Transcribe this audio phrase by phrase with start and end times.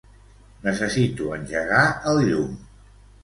[0.67, 2.57] Necessito engegar el llum.